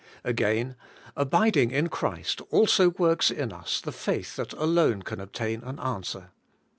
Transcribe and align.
Again: 0.23 0.75
Abiding 1.15 1.69
in 1.69 1.87
Christ 1.87 2.41
also 2.49 2.89
works 2.89 3.29
in 3.29 3.53
us 3.53 3.79
the 3.79 3.91
faith 3.91 4.35
that 4.37 4.51
alone 4.53 5.03
can 5.03 5.19
obtain 5.19 5.61
an 5.61 5.79
answer. 5.79 6.31